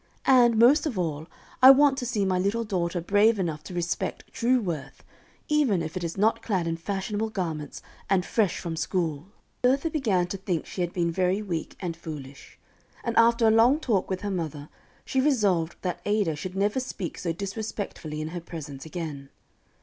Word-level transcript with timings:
And, 0.25 0.57
most 0.57 0.87
of 0.87 0.97
all, 0.97 1.27
I 1.61 1.69
want 1.69 1.95
to 1.99 2.07
see 2.07 2.25
my 2.25 2.39
little 2.39 2.63
daughter 2.63 2.99
brave 2.99 3.37
enough 3.37 3.61
to 3.65 3.73
respect 3.75 4.23
true 4.33 4.59
worth, 4.59 5.03
even 5.47 5.83
if 5.83 5.95
it 5.95 6.03
is 6.03 6.17
not 6.17 6.41
clad 6.41 6.65
in 6.65 6.75
fashionable 6.75 7.29
garments, 7.29 7.83
and 8.09 8.25
fresh 8.25 8.57
from 8.59 8.75
school." 8.75 9.27
[Illustration: 9.61 9.61
The 9.61 9.61
Carriage 9.61 9.61
Came 9.61 9.61
for 9.61 9.75
Grandma.] 9.75 9.75
Bertha 9.75 9.89
began 9.91 10.27
to 10.27 10.37
think 10.63 10.65
she 10.65 10.81
had 10.81 10.93
been 10.93 11.11
very 11.11 11.41
weak 11.43 11.75
and 11.79 11.95
foolish, 11.95 12.57
and 13.03 13.15
after 13.15 13.47
a 13.47 13.51
long 13.51 13.79
talk 13.79 14.09
with 14.09 14.21
her 14.21 14.31
mother, 14.31 14.69
she 15.05 15.21
resolved 15.21 15.75
that 15.83 16.01
Ada 16.03 16.35
should 16.35 16.55
never 16.55 16.79
speak 16.79 17.19
so 17.19 17.31
disrespectfully 17.31 18.21
in 18.21 18.29
her 18.29 18.41
presence 18.41 18.87
again. 18.87 19.29